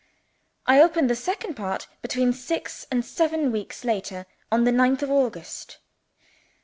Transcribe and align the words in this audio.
I 0.65 0.81
open 0.81 1.05
the 1.05 1.15
Second 1.15 1.53
Part, 1.53 1.87
between 2.01 2.33
six 2.33 2.87
and 2.89 3.05
seven 3.05 3.51
weeks 3.51 3.85
later, 3.85 4.25
on 4.51 4.63
the 4.63 4.71
ninth 4.71 5.03
of 5.03 5.11
August. 5.11 5.77